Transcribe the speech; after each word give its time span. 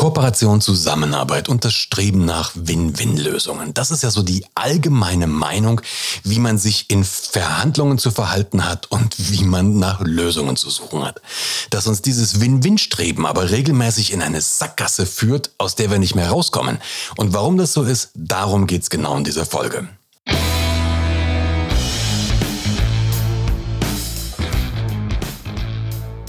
Kooperation, 0.00 0.62
Zusammenarbeit 0.62 1.50
und 1.50 1.66
das 1.66 1.74
Streben 1.74 2.24
nach 2.24 2.52
Win-Win-Lösungen. 2.54 3.74
Das 3.74 3.90
ist 3.90 4.02
ja 4.02 4.10
so 4.10 4.22
die 4.22 4.46
allgemeine 4.54 5.26
Meinung, 5.26 5.82
wie 6.24 6.38
man 6.38 6.56
sich 6.56 6.88
in 6.88 7.04
Verhandlungen 7.04 7.98
zu 7.98 8.10
verhalten 8.10 8.66
hat 8.66 8.90
und 8.90 9.14
wie 9.18 9.44
man 9.44 9.78
nach 9.78 10.00
Lösungen 10.00 10.56
zu 10.56 10.70
suchen 10.70 11.04
hat. 11.04 11.20
Dass 11.68 11.86
uns 11.86 12.00
dieses 12.00 12.40
Win-Win-Streben 12.40 13.26
aber 13.26 13.50
regelmäßig 13.50 14.14
in 14.14 14.22
eine 14.22 14.40
Sackgasse 14.40 15.04
führt, 15.04 15.50
aus 15.58 15.74
der 15.74 15.90
wir 15.90 15.98
nicht 15.98 16.14
mehr 16.14 16.30
rauskommen. 16.30 16.78
Und 17.18 17.34
warum 17.34 17.58
das 17.58 17.74
so 17.74 17.82
ist, 17.82 18.08
darum 18.14 18.66
geht's 18.66 18.88
genau 18.88 19.18
in 19.18 19.24
dieser 19.24 19.44
Folge. 19.44 19.86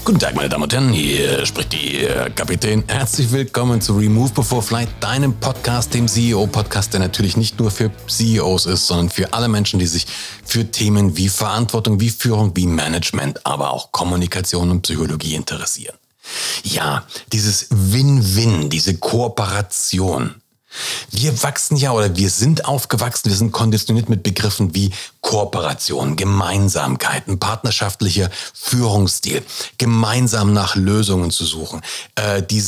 Guten 0.04 0.18
Tag, 0.18 0.34
meine 0.34 0.48
Damen 0.48 0.64
und 0.64 0.72
Herren, 0.72 0.92
hier 0.92 1.46
spricht 1.46 1.72
die 1.72 1.98
äh, 1.98 2.28
Kapitän. 2.30 2.82
Herzlich 2.88 3.30
willkommen 3.30 3.80
zu 3.80 3.96
Remove 3.96 4.32
Before 4.32 4.60
Flight, 4.60 4.88
deinem 4.98 5.32
Podcast, 5.32 5.94
dem 5.94 6.08
CEO-Podcast, 6.08 6.92
der 6.92 6.98
natürlich 6.98 7.36
nicht 7.36 7.60
nur 7.60 7.70
für 7.70 7.88
CEOs 8.08 8.66
ist, 8.66 8.88
sondern 8.88 9.10
für 9.10 9.32
alle 9.32 9.46
Menschen, 9.46 9.78
die 9.78 9.86
sich 9.86 10.08
für 10.44 10.68
Themen 10.68 11.16
wie 11.16 11.28
Verantwortung, 11.28 12.00
wie 12.00 12.10
Führung, 12.10 12.50
wie 12.56 12.66
Management, 12.66 13.46
aber 13.46 13.70
auch 13.70 13.92
Kommunikation 13.92 14.72
und 14.72 14.82
Psychologie 14.82 15.36
interessieren. 15.36 15.94
Ja, 16.64 17.06
dieses 17.32 17.68
Win-Win, 17.70 18.70
diese 18.70 18.96
Kooperation, 18.96 20.41
wir 21.10 21.42
wachsen 21.42 21.76
ja 21.76 21.92
oder 21.92 22.16
wir 22.16 22.30
sind 22.30 22.64
aufgewachsen, 22.64 23.30
wir 23.30 23.36
sind 23.36 23.52
konditioniert 23.52 24.08
mit 24.08 24.22
Begriffen 24.22 24.74
wie 24.74 24.92
Kooperation, 25.20 26.16
Gemeinsamkeiten, 26.16 27.38
partnerschaftlicher 27.38 28.30
Führungsstil, 28.54 29.42
gemeinsam 29.78 30.52
nach 30.52 30.74
Lösungen 30.74 31.30
zu 31.30 31.44
suchen, 31.44 31.80
äh, 32.16 32.42
die, 32.42 32.62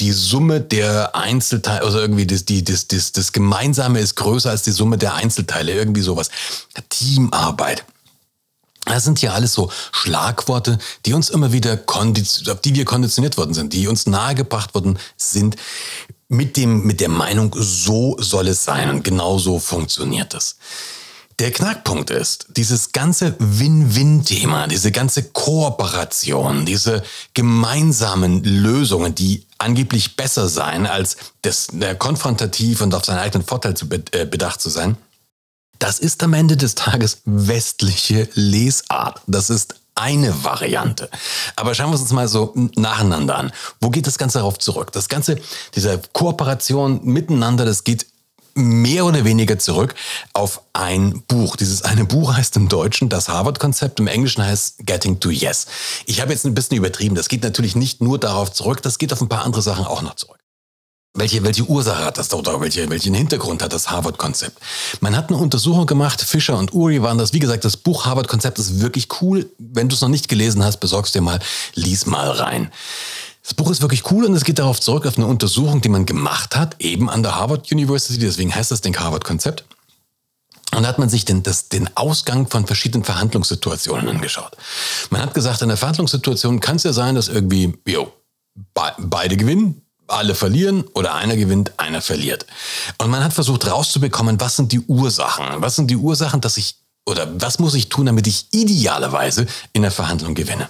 die 0.00 0.12
Summe 0.12 0.60
der 0.60 1.16
Einzelteile, 1.16 1.82
also 1.82 1.98
irgendwie 1.98 2.26
das, 2.26 2.44
die, 2.44 2.62
das, 2.62 2.86
das, 2.86 3.12
das 3.12 3.32
Gemeinsame 3.32 4.00
ist 4.00 4.14
größer 4.14 4.50
als 4.50 4.62
die 4.62 4.72
Summe 4.72 4.98
der 4.98 5.14
Einzelteile, 5.14 5.72
irgendwie 5.72 6.02
sowas. 6.02 6.30
Teamarbeit. 6.88 7.84
Das 8.88 9.04
sind 9.04 9.20
ja 9.20 9.32
alles 9.32 9.52
so 9.52 9.70
Schlagworte, 9.92 10.78
die 11.06 11.14
uns 11.14 11.30
immer 11.30 11.52
wieder, 11.52 11.76
die 11.76 12.74
wir 12.74 12.84
konditioniert 12.84 13.36
worden 13.36 13.54
sind, 13.54 13.72
die 13.72 13.86
uns 13.86 14.06
nahegebracht 14.06 14.74
worden 14.74 14.98
sind, 15.16 15.56
mit 16.28 16.56
dem, 16.56 16.84
mit 16.84 17.00
der 17.00 17.08
Meinung, 17.08 17.54
so 17.56 18.16
soll 18.18 18.48
es 18.48 18.64
sein 18.64 18.90
und 18.90 19.02
genau 19.02 19.38
so 19.38 19.58
funktioniert 19.58 20.34
es. 20.34 20.56
Der 21.38 21.52
Knackpunkt 21.52 22.10
ist, 22.10 22.48
dieses 22.56 22.90
ganze 22.90 23.36
Win-Win-Thema, 23.38 24.66
diese 24.66 24.90
ganze 24.90 25.22
Kooperation, 25.22 26.66
diese 26.66 27.04
gemeinsamen 27.32 28.42
Lösungen, 28.42 29.14
die 29.14 29.46
angeblich 29.56 30.16
besser 30.16 30.48
seien, 30.48 30.86
als 30.86 31.16
das 31.42 31.68
äh, 31.80 31.94
konfrontativ 31.94 32.80
und 32.80 32.92
auf 32.92 33.04
seinen 33.04 33.20
eigenen 33.20 33.46
Vorteil 33.46 33.74
zu 33.74 33.86
äh, 34.10 34.26
bedacht 34.26 34.60
zu 34.60 34.68
sein, 34.68 34.96
das 35.78 35.98
ist 35.98 36.22
am 36.22 36.34
Ende 36.34 36.56
des 36.56 36.74
Tages 36.74 37.22
westliche 37.24 38.28
Lesart. 38.34 39.20
Das 39.26 39.50
ist 39.50 39.76
eine 39.94 40.44
Variante. 40.44 41.10
Aber 41.56 41.74
schauen 41.74 41.90
wir 41.90 41.98
uns 41.98 42.12
mal 42.12 42.28
so 42.28 42.52
nacheinander 42.76 43.36
an. 43.36 43.52
Wo 43.80 43.90
geht 43.90 44.06
das 44.06 44.18
Ganze 44.18 44.38
darauf 44.38 44.58
zurück? 44.58 44.92
Das 44.92 45.08
Ganze, 45.08 45.38
diese 45.74 46.00
Kooperation 46.12 47.00
miteinander, 47.02 47.64
das 47.64 47.82
geht 47.84 48.06
mehr 48.54 49.04
oder 49.04 49.24
weniger 49.24 49.58
zurück 49.58 49.94
auf 50.32 50.62
ein 50.72 51.22
Buch. 51.28 51.56
Dieses 51.56 51.82
eine 51.82 52.04
Buch 52.04 52.36
heißt 52.36 52.56
im 52.56 52.68
Deutschen 52.68 53.08
das 53.08 53.28
Harvard-Konzept, 53.28 54.00
im 54.00 54.08
Englischen 54.08 54.44
heißt 54.44 54.86
Getting 54.86 55.20
to 55.20 55.30
Yes. 55.30 55.66
Ich 56.06 56.20
habe 56.20 56.32
jetzt 56.32 56.44
ein 56.44 56.54
bisschen 56.54 56.76
übertrieben. 56.76 57.14
Das 57.14 57.28
geht 57.28 57.42
natürlich 57.42 57.76
nicht 57.76 58.00
nur 58.00 58.18
darauf 58.18 58.52
zurück, 58.52 58.82
das 58.82 58.98
geht 58.98 59.12
auf 59.12 59.20
ein 59.20 59.28
paar 59.28 59.44
andere 59.44 59.62
Sachen 59.62 59.84
auch 59.84 60.02
noch 60.02 60.14
zurück. 60.14 60.37
Welche, 61.18 61.42
welche 61.42 61.64
Ursache 61.64 62.04
hat 62.04 62.16
das 62.16 62.32
oder 62.32 62.60
welche, 62.60 62.88
welchen 62.90 63.12
Hintergrund 63.12 63.60
hat 63.60 63.72
das 63.72 63.90
Harvard-Konzept? 63.90 64.56
Man 65.00 65.16
hat 65.16 65.30
eine 65.30 65.38
Untersuchung 65.38 65.84
gemacht, 65.84 66.22
Fischer 66.22 66.56
und 66.56 66.72
Uri 66.72 67.02
waren 67.02 67.18
das. 67.18 67.32
Wie 67.32 67.40
gesagt, 67.40 67.64
das 67.64 67.76
Buch 67.76 68.06
Harvard-Konzept 68.06 68.58
ist 68.60 68.80
wirklich 68.80 69.08
cool. 69.20 69.50
Wenn 69.58 69.88
du 69.88 69.96
es 69.96 70.00
noch 70.00 70.08
nicht 70.08 70.28
gelesen 70.28 70.62
hast, 70.62 70.78
besorgst 70.78 71.16
dir 71.16 71.20
mal, 71.20 71.40
lies 71.74 72.06
mal 72.06 72.30
rein. 72.30 72.70
Das 73.42 73.52
Buch 73.52 73.68
ist 73.70 73.82
wirklich 73.82 74.08
cool 74.12 74.26
und 74.26 74.34
es 74.34 74.44
geht 74.44 74.60
darauf 74.60 74.78
zurück 74.78 75.06
auf 75.06 75.16
eine 75.16 75.26
Untersuchung, 75.26 75.80
die 75.80 75.88
man 75.88 76.06
gemacht 76.06 76.54
hat, 76.54 76.76
eben 76.78 77.10
an 77.10 77.24
der 77.24 77.34
Harvard 77.34 77.72
University, 77.72 78.20
deswegen 78.20 78.54
heißt 78.54 78.70
das 78.70 78.80
Ding 78.80 78.96
Harvard-Konzept. 78.96 79.64
Und 80.76 80.82
da 80.82 80.88
hat 80.88 81.00
man 81.00 81.08
sich 81.08 81.24
den, 81.24 81.42
das, 81.42 81.68
den 81.68 81.88
Ausgang 81.96 82.46
von 82.46 82.64
verschiedenen 82.64 83.02
Verhandlungssituationen 83.02 84.08
angeschaut. 84.08 84.56
Man 85.10 85.20
hat 85.20 85.34
gesagt, 85.34 85.62
in 85.62 85.68
der 85.68 85.78
Verhandlungssituation 85.78 86.60
kann 86.60 86.76
es 86.76 86.84
ja 86.84 86.92
sein, 86.92 87.16
dass 87.16 87.26
irgendwie, 87.26 87.76
jo, 87.86 88.12
be 88.54 88.92
beide 88.98 89.36
gewinnen, 89.36 89.82
alle 90.08 90.34
verlieren 90.34 90.84
oder 90.94 91.14
einer 91.14 91.36
gewinnt, 91.36 91.72
einer 91.76 92.02
verliert. 92.02 92.46
Und 92.98 93.10
man 93.10 93.22
hat 93.22 93.32
versucht 93.32 93.70
rauszubekommen, 93.70 94.40
was 94.40 94.56
sind 94.56 94.72
die 94.72 94.80
Ursachen? 94.80 95.46
Was 95.58 95.76
sind 95.76 95.90
die 95.90 95.96
Ursachen, 95.96 96.40
dass 96.40 96.56
ich 96.56 96.76
oder 97.06 97.26
was 97.40 97.58
muss 97.58 97.74
ich 97.74 97.88
tun, 97.88 98.06
damit 98.06 98.26
ich 98.26 98.48
idealerweise 98.50 99.46
in 99.72 99.82
der 99.82 99.90
Verhandlung 99.90 100.34
gewinne? 100.34 100.68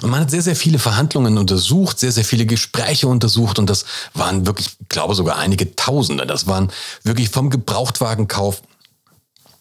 Und 0.00 0.10
man 0.10 0.20
hat 0.20 0.30
sehr, 0.30 0.42
sehr 0.42 0.56
viele 0.56 0.80
Verhandlungen 0.80 1.38
untersucht, 1.38 2.00
sehr, 2.00 2.10
sehr 2.10 2.24
viele 2.24 2.46
Gespräche 2.46 3.06
untersucht 3.06 3.60
und 3.60 3.70
das 3.70 3.84
waren 4.12 4.44
wirklich, 4.44 4.68
ich 4.80 4.88
glaube 4.88 5.14
sogar 5.14 5.38
einige 5.38 5.76
Tausende. 5.76 6.26
Das 6.26 6.48
waren 6.48 6.72
wirklich 7.04 7.30
vom 7.30 7.48
Gebrauchtwagenkauf 7.48 8.62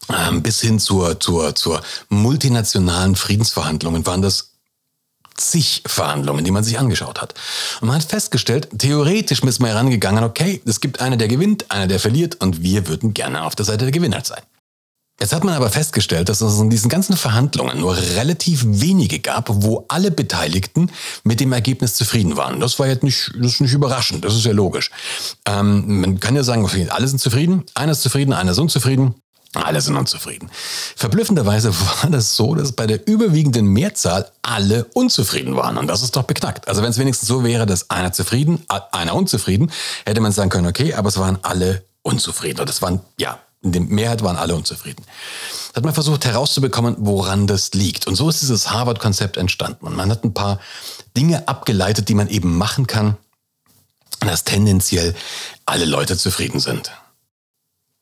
ähm, 0.10 0.42
bis 0.42 0.62
hin 0.62 0.80
zur, 0.80 1.20
zur, 1.20 1.54
zur 1.56 1.82
multinationalen 2.10 3.16
Friedensverhandlungen 3.16 4.06
waren 4.06 4.22
das 4.22 4.51
zig 5.50 5.84
Verhandlungen, 5.86 6.44
die 6.46 6.52
man 6.52 6.64
sich 6.64 6.78
angeschaut 6.80 7.22
hat. 7.22 7.34
Und 7.82 7.88
man 7.88 7.98
hat 7.98 8.04
festgestellt, 8.04 8.70
theoretisch 8.78 9.42
ist 9.42 9.60
man 9.60 9.72
herangegangen, 9.72 10.24
okay, 10.24 10.62
es 10.66 10.82
gibt 10.82 11.02
einer, 11.02 11.18
der 11.18 11.28
gewinnt, 11.28 11.70
einer, 11.70 11.88
der 11.88 12.00
verliert 12.00 12.42
und 12.42 12.62
wir 12.62 12.88
würden 12.88 13.14
gerne 13.14 13.44
auf 13.44 13.56
der 13.56 13.66
Seite 13.66 13.86
der 13.86 13.92
Gewinner 13.92 14.24
sein. 14.24 14.42
Jetzt 15.22 15.34
hat 15.34 15.44
man 15.44 15.54
aber 15.54 15.70
festgestellt, 15.70 16.30
dass 16.30 16.42
es 16.42 16.60
in 16.60 16.72
diesen 16.72 16.90
ganzen 16.90 17.16
Verhandlungen 17.16 17.80
nur 17.80 17.96
relativ 17.96 18.64
wenige 18.66 19.20
gab, 19.20 19.50
wo 19.50 19.86
alle 19.88 20.10
Beteiligten 20.10 20.90
mit 21.24 21.40
dem 21.40 21.54
Ergebnis 21.54 21.94
zufrieden 21.94 22.38
waren. 22.38 22.60
Das 22.60 22.80
war 22.80 22.88
jetzt 22.88 23.04
nicht, 23.04 23.32
das 23.38 23.54
ist 23.54 23.62
nicht 23.62 23.74
überraschend, 23.74 24.26
das 24.26 24.34
ist 24.34 24.46
ja 24.46 24.52
logisch. 24.52 24.90
Ähm, 25.46 26.02
man 26.02 26.20
kann 26.20 26.36
ja 26.36 26.42
sagen, 26.44 26.68
alle 26.90 27.08
sind 27.08 27.20
zufrieden, 27.20 27.64
einer 27.76 27.92
ist 27.92 28.02
zufrieden, 28.02 28.34
einer 28.34 28.54
ist 28.54 28.58
unzufrieden. 28.58 29.14
Alle 29.54 29.82
sind 29.82 29.98
unzufrieden. 29.98 30.50
Verblüffenderweise 30.96 31.74
war 32.02 32.10
das 32.10 32.36
so, 32.36 32.56
dass 32.56 32.72
bei 32.72 32.88
der 32.88 33.06
überwiegenden 33.08 33.68
Mehrzahl 33.68 34.32
alle 34.42 34.86
unzufrieden 34.94 35.56
waren. 35.56 35.78
Und 35.78 35.88
das 35.88 36.04
ist 36.04 36.16
doch 36.16 36.24
beknackt. 36.24 36.68
Also 36.68 36.82
wenn 36.82 36.90
es 36.90 36.98
wenigstens 36.98 37.28
so 37.28 37.44
wäre, 37.44 37.66
dass 37.66 37.90
einer 37.90 38.14
zufrieden, 38.14 38.64
einer 38.92 39.14
unzufrieden, 39.14 39.72
hätte 40.06 40.22
man 40.22 40.32
sagen 40.32 40.50
können, 40.50 40.68
okay, 40.68 40.94
aber 40.94 41.10
es 41.10 41.18
waren 41.18 41.38
alle 41.42 41.84
unzufrieden. 42.02 42.62
Und 42.62 42.70
das 42.70 42.82
waren, 42.82 43.02
ja, 43.20 43.40
in 43.62 43.74
der 43.74 43.82
Mehrheit 43.82 44.24
waren 44.24 44.38
alle 44.38 44.56
unzufrieden. 44.56 45.04
Da 45.74 45.78
hat 45.78 45.86
man 45.86 45.94
versucht 45.94 46.26
herauszubekommen, 46.26 46.96
woran 47.00 47.46
das 47.46 47.74
liegt. 47.74 48.08
Und 48.08 48.16
so 48.16 48.30
ist 48.30 48.42
dieses 48.42 48.72
Harvard-Konzept 48.72 49.38
entstanden. 49.38 49.86
Und 49.86 49.96
man 49.96 50.10
hat 50.10 50.24
ein 50.24 50.34
paar 50.34 50.60
Dinge 51.16 51.48
abgeleitet, 51.48 52.08
die 52.10 52.16
man 52.16 52.30
eben 52.30 52.58
machen 52.58 52.88
kann, 52.88 53.18
dass 54.22 54.46
tendenziell 54.46 55.14
alle 55.66 55.86
Leute 55.86 56.18
zufrieden 56.18 56.60
sind. 56.60 56.92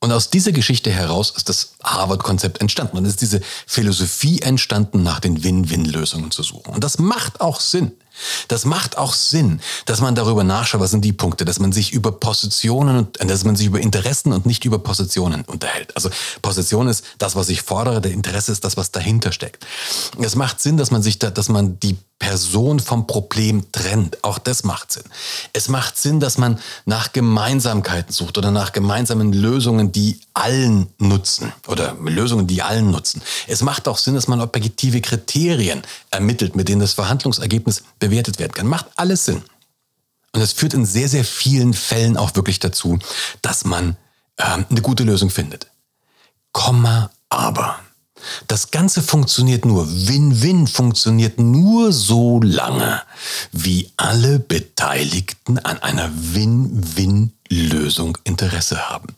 Und 0.01 0.13
aus 0.13 0.29
dieser 0.29 0.53
Geschichte 0.53 0.91
heraus 0.91 1.33
ist 1.35 1.49
das 1.49 1.73
Harvard-Konzept 1.83 2.61
entstanden. 2.61 2.97
Und 2.97 3.05
ist 3.05 3.21
diese 3.21 3.41
Philosophie 3.67 4.41
entstanden, 4.41 5.03
nach 5.03 5.19
den 5.19 5.43
Win-Win-Lösungen 5.43 6.31
zu 6.31 6.41
suchen. 6.41 6.73
Und 6.73 6.83
das 6.83 6.99
macht 6.99 7.41
auch 7.41 7.59
Sinn. 7.59 7.91
Das 8.47 8.65
macht 8.65 8.97
auch 8.97 9.13
Sinn, 9.13 9.61
dass 9.85 10.01
man 10.01 10.15
darüber 10.15 10.43
nachschaut, 10.43 10.81
was 10.81 10.91
sind 10.91 11.05
die 11.05 11.13
Punkte, 11.13 11.45
dass 11.45 11.59
man 11.59 11.71
sich 11.71 11.91
über 11.91 12.11
Positionen 12.11 13.07
und 13.19 13.29
dass 13.29 13.43
man 13.43 13.55
sich 13.55 13.67
über 13.67 13.79
Interessen 13.79 14.33
und 14.33 14.45
nicht 14.45 14.65
über 14.65 14.79
Positionen 14.79 15.43
unterhält. 15.43 15.95
Also 15.95 16.09
Position 16.41 16.87
ist 16.87 17.05
das, 17.17 17.35
was 17.35 17.49
ich 17.49 17.61
fordere, 17.61 18.01
der 18.01 18.11
Interesse 18.11 18.51
ist 18.51 18.63
das, 18.65 18.77
was 18.77 18.91
dahinter 18.91 19.31
steckt. 19.31 19.65
Es 20.21 20.35
macht 20.35 20.59
Sinn, 20.59 20.77
dass 20.77 20.91
man 20.91 21.01
sich 21.01 21.19
da, 21.19 21.29
dass 21.29 21.49
man 21.49 21.79
die 21.79 21.97
Person 22.19 22.79
vom 22.81 23.07
Problem 23.07 23.71
trennt. 23.71 24.23
Auch 24.23 24.37
das 24.37 24.63
macht 24.63 24.91
Sinn. 24.91 25.05
Es 25.53 25.69
macht 25.69 25.97
Sinn, 25.97 26.19
dass 26.19 26.37
man 26.37 26.59
nach 26.85 27.13
Gemeinsamkeiten 27.13 28.13
sucht 28.13 28.37
oder 28.37 28.51
nach 28.51 28.73
gemeinsamen 28.73 29.31
Lösungen, 29.31 29.93
die 29.93 30.19
allen 30.33 30.87
nutzen 30.97 31.53
oder 31.67 31.95
Lösungen, 31.95 32.45
die 32.45 32.61
allen 32.61 32.91
nutzen. 32.91 33.21
Es 33.47 33.61
macht 33.61 33.87
auch 33.87 33.97
Sinn, 33.97 34.15
dass 34.15 34.27
man 34.27 34.41
objektive 34.41 34.99
Kriterien 35.01 35.81
ermittelt, 36.11 36.55
mit 36.55 36.67
denen 36.67 36.81
das 36.81 36.93
Verhandlungsergebnis 36.93 37.83
bewertet 37.99 38.37
werden 38.37 38.53
kann. 38.53 38.67
Macht 38.67 38.87
alles 38.97 39.25
Sinn. 39.25 39.41
Und 40.33 40.41
es 40.41 40.53
führt 40.53 40.73
in 40.73 40.85
sehr, 40.85 41.09
sehr 41.09 41.23
vielen 41.23 41.73
Fällen 41.73 42.17
auch 42.17 42.35
wirklich 42.35 42.59
dazu, 42.59 42.99
dass 43.41 43.65
man 43.65 43.95
äh, 44.35 44.43
eine 44.69 44.81
gute 44.81 45.03
Lösung 45.03 45.29
findet. 45.29 45.67
Komma 46.51 47.09
aber. 47.29 47.79
Das 48.47 48.71
Ganze 48.71 49.01
funktioniert 49.01 49.65
nur, 49.65 49.87
Win-Win 49.89 50.67
funktioniert 50.67 51.39
nur 51.39 51.93
so 51.93 52.41
lange, 52.41 53.01
wie 53.51 53.91
alle 53.97 54.39
Beteiligten 54.39 55.59
an 55.59 55.79
einer 55.79 56.09
Win-Win-Lösung 56.13 58.17
Interesse 58.23 58.89
haben. 58.89 59.15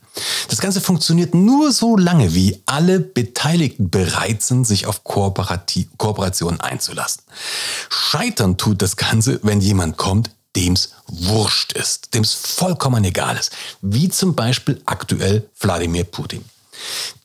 Das 0.50 0.60
Ganze 0.60 0.82
funktioniert 0.82 1.34
nur 1.34 1.72
so 1.72 1.98
lange, 1.98 2.34
wie 2.34 2.62
alle 2.66 3.00
Beteiligten 3.00 3.90
bereit 3.90 4.42
sind, 4.42 4.66
sich 4.66 4.86
auf 4.86 5.04
Kooperation 5.04 6.60
einzulassen. 6.60 7.24
Scheitern 7.90 8.58
tut 8.58 8.82
das 8.82 8.98
Ganze, 8.98 9.40
wenn 9.44 9.62
jemand 9.62 9.98
kommt, 9.98 10.32
dem's 10.56 10.90
wurscht 11.08 11.74
ist, 11.74 12.14
dem's 12.14 12.34
vollkommen 12.34 13.04
egal 13.06 13.38
ist, 13.38 13.52
wie 13.82 14.10
zum 14.10 14.36
Beispiel 14.36 14.82
aktuell 14.86 15.50
Wladimir 15.60 16.04
Putin. 16.04 16.44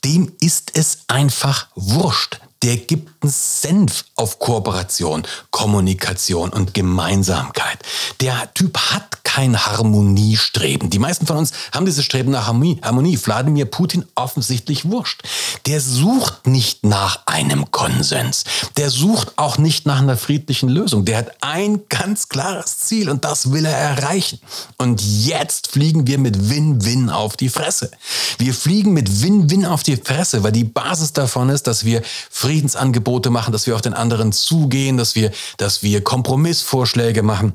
Dem 0.05 0.32
ist 0.41 0.76
es 0.76 1.00
einfach 1.08 1.69
wurscht. 1.75 2.41
Der 2.62 2.76
gibt 2.76 3.23
einen 3.23 3.31
Senf 3.31 4.05
auf 4.14 4.38
Kooperation, 4.38 5.26
Kommunikation 5.50 6.50
und 6.50 6.75
Gemeinsamkeit. 6.75 7.79
Der 8.20 8.53
Typ 8.55 8.79
hat 8.79 9.25
kein 9.37 9.67
Harmoniestreben. 9.67 10.88
Die 10.88 10.99
meisten 10.99 11.26
von 11.26 11.37
uns 11.37 11.53
haben 11.70 11.85
dieses 11.85 12.06
Streben 12.06 12.31
nach 12.31 12.47
Harmonie. 12.47 12.81
Harmonie. 12.82 13.19
Wladimir 13.23 13.67
Putin 13.67 14.06
offensichtlich 14.14 14.88
wurscht. 14.88 15.23
Der 15.67 15.82
sucht 15.82 16.47
nicht 16.47 16.85
nach 16.85 17.26
einem 17.26 17.70
Konsens. 17.70 18.44
Der 18.79 18.88
sucht 18.88 19.35
auch 19.37 19.58
nicht 19.58 19.85
nach 19.85 20.00
einer 20.00 20.17
friedlichen 20.17 20.70
Lösung. 20.70 21.05
Der 21.05 21.19
hat 21.19 21.32
ein 21.43 21.82
ganz 21.91 22.31
klares 22.31 22.79
Ziel 22.79 23.11
und 23.11 23.26
das 23.26 23.53
will 23.53 23.67
er 23.67 23.76
erreichen. 23.76 24.41
Und 24.79 25.03
jetzt 25.03 25.67
fliegen 25.73 26.06
wir 26.06 26.19
mit 26.19 26.49
Win-Win 26.49 27.11
auf 27.11 27.37
die 27.37 27.50
Fresse. 27.50 27.91
Wir 28.38 28.55
fliegen 28.55 28.94
mit 28.94 29.20
Win-Win 29.20 29.67
auf 29.67 29.82
die 29.82 29.97
Fresse, 29.97 30.44
weil 30.44 30.53
die 30.53 30.64
Basis 30.64 31.12
davon 31.12 31.50
ist, 31.50 31.67
dass 31.67 31.85
wir 31.85 32.03
Friedensangebote 32.46 33.31
machen, 33.31 33.50
dass 33.50 33.66
wir 33.66 33.75
auf 33.75 33.82
den 33.82 33.93
anderen 33.93 34.31
zugehen, 34.31 34.96
dass 34.96 35.16
wir, 35.16 35.32
dass 35.56 35.82
wir 35.82 36.04
Kompromissvorschläge 36.04 37.25
machen. 37.25 37.54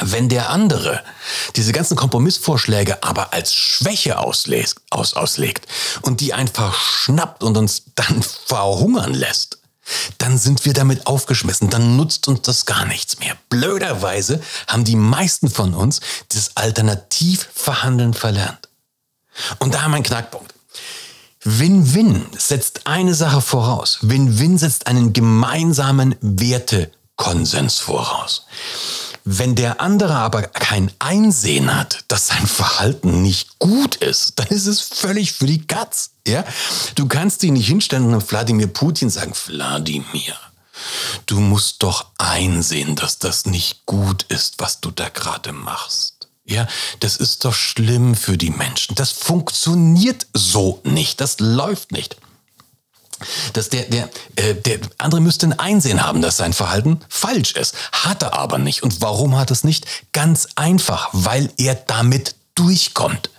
Wenn 0.00 0.28
der 0.28 0.50
andere 0.50 1.02
diese 1.56 1.72
ganzen 1.72 1.96
Kompromissvorschläge 1.96 3.02
aber 3.02 3.32
als 3.32 3.52
Schwäche 3.52 4.20
auslegt, 4.20 4.76
aus, 4.90 5.14
auslegt 5.14 5.66
und 6.02 6.20
die 6.20 6.32
einfach 6.32 6.78
schnappt 6.78 7.42
und 7.42 7.56
uns 7.56 7.82
dann 7.96 8.22
verhungern 8.22 9.14
lässt, 9.14 9.58
dann 10.18 10.38
sind 10.38 10.64
wir 10.64 10.74
damit 10.74 11.08
aufgeschmissen, 11.08 11.68
dann 11.68 11.96
nutzt 11.96 12.28
uns 12.28 12.42
das 12.42 12.66
gar 12.66 12.84
nichts 12.84 13.18
mehr. 13.18 13.36
Blöderweise 13.48 14.40
haben 14.68 14.84
die 14.84 14.94
meisten 14.94 15.50
von 15.50 15.74
uns 15.74 15.98
das 16.28 16.56
Alternativverhandeln 16.56 18.14
verlernt. 18.14 18.68
Und 19.58 19.74
da 19.74 19.82
haben 19.82 19.90
wir 19.90 19.96
einen 19.96 20.04
Knackpunkt. 20.04 20.54
Win-Win 21.44 22.26
setzt 22.36 22.86
eine 22.86 23.14
Sache 23.14 23.40
voraus. 23.40 23.98
Win-Win 24.02 24.58
setzt 24.58 24.86
einen 24.86 25.12
gemeinsamen 25.12 26.16
Wertekonsens 26.20 27.78
voraus. 27.78 28.46
Wenn 29.24 29.54
der 29.54 29.80
andere 29.80 30.14
aber 30.14 30.42
kein 30.42 30.90
Einsehen 30.98 31.74
hat, 31.74 32.04
dass 32.08 32.28
sein 32.28 32.46
Verhalten 32.46 33.20
nicht 33.22 33.58
gut 33.58 33.96
ist, 33.96 34.38
dann 34.38 34.48
ist 34.48 34.66
es 34.66 34.80
völlig 34.80 35.32
für 35.32 35.46
die 35.46 35.66
Katz. 35.66 36.10
Ja? 36.26 36.44
Du 36.94 37.06
kannst 37.06 37.42
dich 37.42 37.50
nicht 37.50 37.66
hinstellen 37.66 38.14
und 38.14 38.30
Wladimir 38.30 38.68
Putin 38.68 39.10
sagen, 39.10 39.32
Wladimir, 39.46 40.34
du 41.26 41.40
musst 41.40 41.82
doch 41.82 42.06
einsehen, 42.16 42.96
dass 42.96 43.18
das 43.18 43.44
nicht 43.44 43.84
gut 43.86 44.24
ist, 44.24 44.54
was 44.58 44.80
du 44.80 44.90
da 44.90 45.08
gerade 45.10 45.52
machst. 45.52 46.17
Ja, 46.48 46.66
das 47.00 47.16
ist 47.16 47.44
doch 47.44 47.54
schlimm 47.54 48.14
für 48.14 48.38
die 48.38 48.50
Menschen. 48.50 48.94
Das 48.94 49.12
funktioniert 49.12 50.26
so 50.32 50.80
nicht. 50.84 51.20
Das 51.20 51.38
läuft 51.40 51.92
nicht 51.92 52.16
dass 53.52 53.68
der, 53.68 53.84
der, 53.84 54.08
äh, 54.36 54.54
der 54.54 54.78
andere 54.98 55.20
müsste 55.20 55.46
ein 55.46 55.58
Einsehen 55.58 56.02
haben, 56.04 56.22
dass 56.22 56.36
sein 56.36 56.52
Verhalten 56.52 57.00
falsch 57.08 57.52
ist. 57.52 57.74
Hat 57.92 58.22
er 58.22 58.34
aber 58.34 58.58
nicht. 58.58 58.82
Und 58.82 59.00
warum 59.00 59.36
hat 59.36 59.50
er 59.50 59.54
es 59.54 59.64
nicht? 59.64 59.86
Ganz 60.12 60.48
einfach, 60.54 61.08
weil 61.12 61.50
er 61.56 61.74
damit 61.74 62.36
durchkommt. 62.54 63.30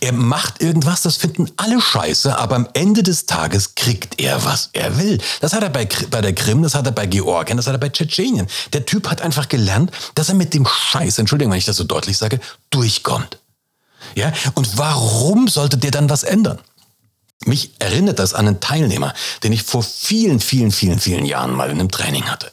Er 0.00 0.12
macht 0.12 0.62
irgendwas, 0.62 1.02
das 1.02 1.16
finden 1.16 1.50
alle 1.56 1.80
scheiße, 1.80 2.36
aber 2.36 2.56
am 2.56 2.68
Ende 2.74 3.02
des 3.02 3.26
Tages 3.26 3.74
kriegt 3.74 4.20
er, 4.20 4.44
was 4.44 4.70
er 4.72 4.98
will. 4.98 5.20
Das 5.40 5.52
hat 5.52 5.62
er 5.62 5.70
bei, 5.70 5.88
bei 6.10 6.20
der 6.20 6.34
Krim, 6.34 6.62
das 6.62 6.74
hat 6.74 6.86
er 6.86 6.92
bei 6.92 7.06
Georgien, 7.06 7.56
das 7.56 7.66
hat 7.66 7.74
er 7.74 7.78
bei 7.78 7.88
Tschetschenien. 7.88 8.46
Der 8.72 8.86
Typ 8.86 9.08
hat 9.08 9.20
einfach 9.22 9.48
gelernt, 9.48 9.90
dass 10.14 10.28
er 10.28 10.34
mit 10.34 10.54
dem 10.54 10.66
Scheiß, 10.66 11.18
Entschuldigung, 11.18 11.52
wenn 11.52 11.58
ich 11.58 11.64
das 11.64 11.76
so 11.76 11.84
deutlich 11.84 12.18
sage, 12.18 12.40
durchkommt. 12.70 13.38
Ja? 14.14 14.32
Und 14.54 14.76
warum 14.78 15.48
sollte 15.48 15.78
der 15.78 15.90
dann 15.90 16.10
was 16.10 16.22
ändern? 16.22 16.58
Mich 17.46 17.72
erinnert 17.80 18.18
das 18.18 18.34
an 18.34 18.46
einen 18.46 18.60
Teilnehmer, 18.60 19.14
den 19.42 19.52
ich 19.52 19.64
vor 19.64 19.82
vielen, 19.82 20.38
vielen, 20.38 20.70
vielen, 20.70 21.00
vielen 21.00 21.24
Jahren 21.24 21.52
mal 21.52 21.70
in 21.70 21.80
einem 21.80 21.90
Training 21.90 22.24
hatte. 22.30 22.50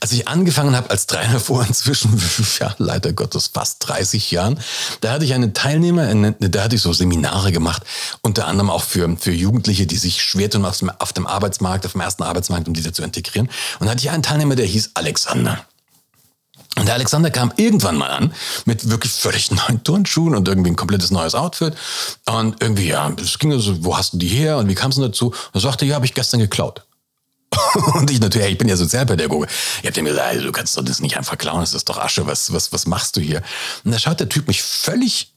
Als 0.00 0.12
ich 0.12 0.28
angefangen 0.28 0.76
habe 0.76 0.90
als 0.90 1.06
Trainer 1.06 1.40
vor 1.40 1.66
inzwischen, 1.66 2.20
ja, 2.60 2.74
leider 2.78 3.12
Gottes, 3.12 3.48
fast 3.52 3.88
30 3.88 4.30
Jahren, 4.30 4.60
da 5.00 5.12
hatte 5.12 5.24
ich 5.24 5.34
einen 5.34 5.54
Teilnehmer, 5.54 6.14
da 6.38 6.62
hatte 6.62 6.76
ich 6.76 6.82
so 6.82 6.92
Seminare 6.92 7.50
gemacht, 7.50 7.82
unter 8.22 8.46
anderem 8.46 8.70
auch 8.70 8.84
für, 8.84 9.16
für 9.16 9.32
Jugendliche, 9.32 9.86
die 9.86 9.96
sich 9.96 10.22
schwer 10.22 10.48
tun 10.50 10.64
auf 10.64 10.78
dem, 10.78 10.90
auf 10.90 11.12
dem 11.12 11.26
Arbeitsmarkt, 11.26 11.84
auf 11.86 11.92
dem 11.92 12.00
ersten 12.00 12.22
Arbeitsmarkt, 12.22 12.68
um 12.68 12.74
diese 12.74 12.92
zu 12.92 13.02
integrieren. 13.02 13.50
Und 13.80 13.86
da 13.86 13.92
hatte 13.92 14.04
ich 14.04 14.10
einen 14.10 14.22
Teilnehmer, 14.22 14.54
der 14.54 14.66
hieß 14.66 14.92
Alexander. 14.94 15.66
Und 16.78 16.86
der 16.86 16.94
Alexander 16.94 17.30
kam 17.30 17.52
irgendwann 17.56 17.96
mal 17.96 18.10
an 18.10 18.32
mit 18.64 18.88
wirklich 18.90 19.12
völlig 19.12 19.50
neuen 19.68 19.82
Turnschuhen 19.82 20.34
und 20.34 20.48
irgendwie 20.48 20.70
ein 20.70 20.76
komplettes 20.76 21.10
neues 21.10 21.34
Outfit. 21.34 21.74
Und 22.26 22.62
irgendwie, 22.62 22.88
ja, 22.88 23.12
es 23.20 23.38
ging 23.38 23.58
so, 23.58 23.84
wo 23.84 23.96
hast 23.96 24.14
du 24.14 24.18
die 24.18 24.28
her 24.28 24.58
und 24.58 24.68
wie 24.68 24.74
kam 24.74 24.90
es 24.90 24.96
dazu? 24.96 25.28
Und 25.28 25.54
er 25.54 25.60
sagte, 25.60 25.86
ja, 25.86 25.96
habe 25.96 26.06
ich 26.06 26.14
gestern 26.14 26.40
geklaut. 26.40 26.84
und 27.94 28.10
ich 28.10 28.20
natürlich, 28.20 28.52
ich 28.52 28.58
bin 28.58 28.68
ja 28.68 28.76
Sozialpädagoge. 28.76 29.46
Ich 29.80 29.86
habe 29.86 29.92
dem 29.92 30.04
gesagt, 30.04 30.44
du 30.44 30.52
kannst 30.52 30.76
doch 30.76 30.84
das 30.84 31.00
nicht 31.00 31.16
einfach 31.16 31.38
klauen, 31.38 31.60
das 31.60 31.74
ist 31.74 31.88
doch 31.88 31.98
Asche, 31.98 32.26
was, 32.26 32.52
was, 32.52 32.72
was 32.72 32.86
machst 32.86 33.16
du 33.16 33.20
hier? 33.20 33.42
Und 33.84 33.92
da 33.92 33.98
schaut 33.98 34.20
der 34.20 34.28
Typ 34.28 34.48
mich 34.48 34.62
völlig 34.62 35.32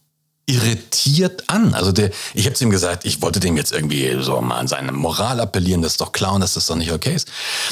irritiert 0.51 1.50
an. 1.50 1.74
Also 1.74 1.92
der, 1.92 2.12
ich 2.33 2.45
habe 2.45 2.56
zu 2.56 2.63
ihm 2.63 2.69
gesagt, 2.69 3.06
ich 3.06 3.21
wollte 3.21 3.39
dem 3.39 3.56
jetzt 3.56 3.71
irgendwie 3.71 4.18
so 4.21 4.42
mal 4.42 4.57
an 4.57 4.68
seine 4.68 4.92
Moral 4.92 5.39
appellieren, 5.39 5.81
das 5.81 5.94
ist 5.94 6.01
doch 6.01 6.12
klar 6.12 6.33
und 6.33 6.42
dass 6.42 6.53
das 6.53 6.65
doch 6.65 6.75
nicht 6.75 6.92
okay 6.92 7.15
ist. 7.15 7.31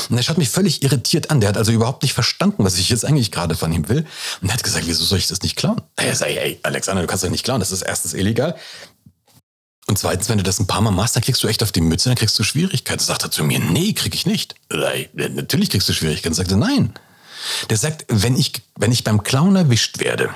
Und 0.10 0.18
er 0.18 0.24
schaut 0.24 0.38
mich 0.38 0.50
völlig 0.50 0.84
irritiert 0.84 1.30
an. 1.30 1.42
Der 1.42 1.50
hat 1.50 1.58
also 1.58 1.72
überhaupt 1.72 2.04
nicht 2.04 2.14
verstanden, 2.14 2.64
was 2.64 2.78
ich 2.78 2.90
jetzt 2.90 3.06
eigentlich 3.06 3.32
gerade 3.32 3.56
von 3.56 3.72
ihm 3.74 3.90
will. 3.90 4.06
Und 4.42 4.50
er 4.50 4.54
hat 4.54 4.64
gesagt, 4.64 4.88
wieso 4.88 5.04
soll 5.04 5.18
ich 5.18 5.28
das 5.28 5.42
nicht 5.42 5.56
klauen? 5.56 5.82
Er 5.98 6.16
sagt, 6.16 6.32
ey, 6.32 6.60
Alexander, 6.64 7.02
du 7.02 7.08
kannst 7.08 7.24
doch 7.24 7.30
nicht 7.30 7.44
klauen, 7.44 7.60
das 7.60 7.72
ist 7.72 7.82
erstens 7.82 8.14
illegal. 8.14 8.56
Und 9.88 9.98
zweitens, 9.98 10.30
wenn 10.30 10.38
du 10.38 10.44
das 10.44 10.60
ein 10.60 10.68
paar 10.68 10.82
Mal 10.82 10.92
machst, 10.92 11.16
dann 11.16 11.24
kriegst 11.24 11.42
du 11.44 11.48
echt 11.48 11.64
auf 11.64 11.72
die 11.72 11.82
Mütze, 11.82 12.10
dann 12.10 12.16
kriegst 12.16 12.38
du 12.38 12.44
Schwierigkeiten. 12.44 13.04
Sagt 13.04 13.24
er 13.24 13.32
zu 13.32 13.44
mir, 13.44 13.60
nee, 13.60 13.94
krieg 13.94 14.14
ich 14.14 14.28
nicht. 14.28 14.54
Natürlich 15.14 15.72
kriegst 15.72 15.90
du 15.90 15.94
Schwierigkeiten. 15.94 16.36
Sagt 16.36 16.52
er, 16.52 16.58
nein. 16.58 16.94
Der 17.70 17.78
sagt, 17.78 18.06
wenn 18.08 18.38
ich, 18.38 18.54
wenn 18.78 18.92
ich 18.92 19.04
beim 19.04 19.24
Clown 19.24 19.56
erwischt 19.56 20.00
werde, 20.00 20.30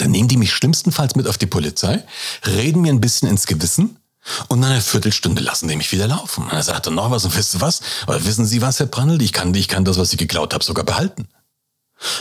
dann 0.00 0.10
nehmen 0.10 0.28
die 0.28 0.36
mich 0.36 0.52
schlimmstenfalls 0.52 1.14
mit 1.14 1.26
auf 1.26 1.38
die 1.38 1.46
Polizei, 1.46 2.02
reden 2.46 2.82
mir 2.82 2.92
ein 2.92 3.00
bisschen 3.00 3.28
ins 3.28 3.46
Gewissen 3.46 3.96
und 4.48 4.60
nach 4.60 4.70
einer 4.70 4.80
Viertelstunde 4.80 5.42
lassen 5.42 5.68
die 5.68 5.76
mich 5.76 5.92
wieder 5.92 6.08
laufen. 6.08 6.44
Und 6.44 6.52
er 6.52 6.62
sagte 6.62 6.90
noch 6.90 7.10
was 7.10 7.24
und 7.24 7.36
wisst 7.36 7.54
ihr 7.54 7.60
was? 7.60 7.80
Oder 8.06 8.24
wissen 8.24 8.46
Sie 8.46 8.62
was, 8.62 8.78
Herr 8.78 8.86
Brandl? 8.86 9.20
Ich 9.22 9.32
kann, 9.32 9.54
ich 9.54 9.68
kann 9.68 9.84
das, 9.84 9.98
was 9.98 10.12
ich 10.12 10.18
geklaut 10.18 10.54
habe, 10.54 10.64
sogar 10.64 10.84
behalten. 10.84 11.28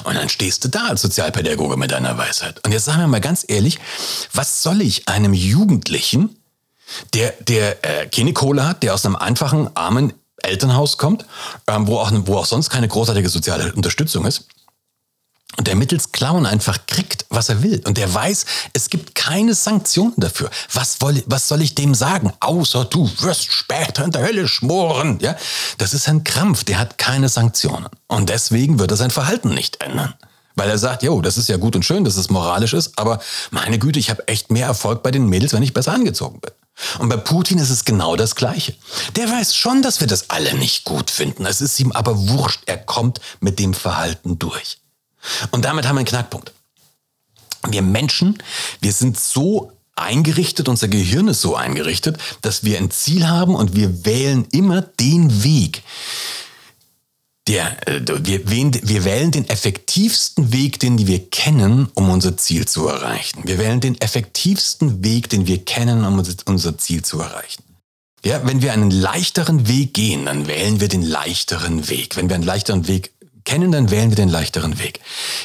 Und 0.04 0.16
dann 0.16 0.30
stehst 0.30 0.64
du 0.64 0.70
da 0.70 0.88
als 0.88 1.02
Sozialpädagoge 1.02 1.78
mit 1.78 1.92
deiner 1.92 2.18
Weisheit. 2.18 2.64
Und 2.66 2.72
jetzt 2.72 2.86
sagen 2.86 3.00
wir 3.00 3.08
mal 3.08 3.22
ganz 3.22 3.46
ehrlich, 3.48 3.80
was 4.34 4.64
soll 4.64 4.82
ich 4.82 5.08
einem 5.08 5.34
Jugendlichen, 5.34 6.38
der, 7.14 7.34
der 7.40 7.84
äh, 7.84 8.08
keine 8.08 8.34
Kohle 8.34 8.68
hat, 8.68 8.84
der 8.84 8.94
aus 8.94 9.06
einem 9.06 9.16
einfachen, 9.16 9.76
armen 9.76 10.14
Elternhaus 10.38 10.98
kommt, 10.98 11.26
ähm, 11.68 11.88
wo, 11.88 11.98
auch, 12.00 12.12
wo 12.26 12.38
auch 12.38 12.46
sonst 12.46 12.70
keine 12.70 12.88
großartige 12.88 13.30
soziale 13.30 13.74
Unterstützung 13.74 14.26
ist, 14.26 14.46
und 15.58 15.68
der 15.68 15.76
mittels 15.76 16.12
Clown 16.12 16.46
einfach 16.46 16.80
kriegt, 16.88 17.26
was 17.30 17.50
er 17.50 17.62
will. 17.62 17.82
Und 17.86 17.98
der 17.98 18.12
weiß, 18.12 18.46
es 18.74 18.90
gibt 18.90 19.16
keine 19.16 19.54
Sanktionen 19.54 20.14
dafür. 20.18 20.50
Was, 20.72 21.00
woll, 21.02 21.24
was 21.28 21.48
soll 21.48 21.62
ich 21.62 21.76
dem 21.76 21.94
sagen? 21.94 22.34
Außer 22.40 22.86
du 22.86 23.10
wirst 23.20 23.52
später 23.52 24.04
in 24.04 24.12
der 24.12 24.24
Hölle 24.24 24.48
schmoren. 24.48 25.20
Ja? 25.22 25.36
Das 25.78 25.94
ist 25.94 26.08
ein 26.08 26.24
Krampf, 26.24 26.64
der 26.64 26.80
hat 26.80 26.98
keine 26.98 27.30
Sanktionen. 27.30 27.88
Und 28.08 28.30
deswegen 28.30 28.80
wird 28.80 28.92
er 28.92 28.98
sein 28.98 29.12
Verhalten 29.12 29.54
nicht 29.54 29.82
ändern. 29.82 30.16
Weil 30.56 30.70
er 30.70 30.78
sagt, 30.78 31.04
jo, 31.04 31.22
das 31.22 31.38
ist 31.38 31.50
ja 31.50 31.58
gut 31.58 31.76
und 31.76 31.84
schön, 31.84 32.04
dass 32.04 32.16
es 32.16 32.30
moralisch 32.30 32.74
ist, 32.74 32.98
aber 33.00 33.20
meine 33.50 33.80
Güte, 33.80 33.98
ich 33.98 34.12
habe 34.12 34.28
echt 34.28 34.52
mehr 34.52 34.68
Erfolg 34.68 35.02
bei 35.02 35.10
den 35.10 35.28
Mädels, 35.28 35.54
wenn 35.54 35.64
ich 35.64 35.74
besser 35.74 35.94
angezogen 35.94 36.40
bin. 36.42 36.52
Und 37.00 37.10
bei 37.10 37.18
Putin 37.18 37.60
ist 37.60 37.70
es 37.70 37.86
genau 37.86 38.16
das 38.16 38.36
Gleiche. 38.36 38.76
Der 39.16 39.30
weiß 39.30 39.56
schon, 39.56 39.82
dass 39.82 40.00
wir 40.00 40.08
das 40.08 40.30
alle 40.30 40.56
nicht 40.56 40.86
gut 40.86 41.10
finden. 41.10 41.46
Es 41.46 41.62
ist 41.62 41.80
ihm 41.80 41.92
aber 41.92 42.30
wurscht, 42.30 42.64
er 42.66 42.78
kommt 42.78 43.20
mit 43.40 43.60
dem 43.60 43.74
Verhalten 43.74 44.38
durch. 44.40 44.78
Und 45.52 45.66
damit 45.66 45.88
haben 45.88 45.96
wir 45.96 46.00
einen 46.00 46.08
Knackpunkt. 46.08 46.52
Wir 47.70 47.82
Menschen, 47.82 48.42
wir 48.82 48.92
sind 48.92 49.20
so 49.20 49.72
eingerichtet, 49.96 50.68
unser 50.68 50.88
Gehirn 50.88 51.28
ist 51.28 51.42
so 51.42 51.56
eingerichtet, 51.56 52.18
dass 52.42 52.64
wir 52.64 52.78
ein 52.78 52.92
Ziel 52.92 53.28
haben 53.28 53.56
und 53.56 53.76
wir 53.76 54.06
wählen 54.06 54.46
immer 54.52 54.82
den 54.82 55.44
Weg. 55.44 55.84
Der, 57.48 57.88
äh, 57.88 58.02
wir, 58.08 58.50
wir 58.50 59.04
wählen 59.04 59.32
den 59.32 59.50
effektivsten 59.50 60.54
Weg, 60.54 60.80
den 60.80 61.08
wir 61.08 61.30
kennen, 61.30 61.90
um 61.94 62.10
unser 62.10 62.38
Ziel 62.38 62.66
zu 62.66 62.88
erreichen. 62.88 63.42
Wir 63.44 63.58
wählen 63.58 63.82
den 63.82 64.00
effektivsten 64.00 65.04
Weg, 65.04 65.30
den 65.30 65.46
wir 65.46 65.64
kennen, 65.64 66.06
um 66.06 66.24
unser 66.46 66.78
Ziel 66.78 67.04
zu 67.04 67.20
erreichen. 67.20 67.64
Ja, 68.26 68.48
wenn 68.48 68.62
wir 68.62 68.72
einen 68.72 68.92
leichteren 68.92 69.68
Weg 69.68 69.94
gehen, 69.94 70.26
dann 70.26 70.48
wählen 70.48 70.80
wir 70.80 70.88
den 70.88 71.02
leichteren 71.02 71.90
Weg. 71.90 72.16
Wenn 72.16 72.30
wir 72.30 72.36
einen 72.36 72.46
leichteren 72.46 72.88
Weg 72.88 73.12
kennen, 73.44 73.72
dann 73.72 73.92
wählen 73.92 74.10
wir 74.10 74.16
den 74.16 74.30
leichteren 74.30 74.80
Weg. 74.80 75.00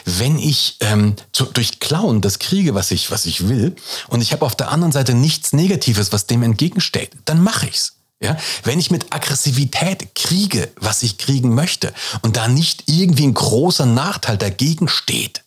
Wenn 0.04 0.38
ich 0.38 0.76
ähm, 0.80 1.16
zu, 1.32 1.44
durch 1.44 1.80
Klauen 1.80 2.20
das 2.20 2.38
kriege, 2.38 2.74
was 2.74 2.90
ich, 2.90 3.10
was 3.10 3.26
ich 3.26 3.48
will, 3.48 3.74
und 4.08 4.20
ich 4.20 4.32
habe 4.32 4.44
auf 4.44 4.56
der 4.56 4.70
anderen 4.70 4.92
Seite 4.92 5.14
nichts 5.14 5.52
Negatives, 5.52 6.12
was 6.12 6.26
dem 6.26 6.42
entgegensteht, 6.42 7.10
dann 7.24 7.42
mache 7.42 7.66
ich's. 7.66 7.94
Ja, 8.20 8.36
wenn 8.64 8.80
ich 8.80 8.90
mit 8.90 9.12
Aggressivität 9.12 10.16
kriege, 10.16 10.68
was 10.74 11.04
ich 11.04 11.18
kriegen 11.18 11.54
möchte, 11.54 11.94
und 12.22 12.36
da 12.36 12.48
nicht 12.48 12.84
irgendwie 12.86 13.24
ein 13.24 13.34
großer 13.34 13.86
Nachteil 13.86 14.36
dagegen 14.36 14.88
steht, 14.88 15.44